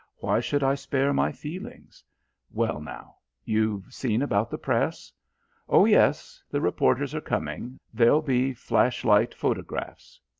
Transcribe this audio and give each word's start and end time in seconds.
Why 0.17 0.39
should 0.39 0.63
I 0.63 0.73
spare 0.73 1.13
my 1.13 1.31
feelings? 1.31 2.03
Well, 2.49 2.79
now, 2.81 3.17
you've 3.45 3.93
seen 3.93 4.23
about 4.23 4.49
the 4.49 4.57
Press?" 4.57 5.13
"Oh, 5.69 5.85
yes. 5.85 6.41
The 6.49 6.59
reporters 6.59 7.13
are 7.13 7.21
coming. 7.21 7.79
There'll 7.93 8.23
be 8.23 8.51
flash 8.51 9.05
light 9.05 9.35
photographs. 9.35 10.19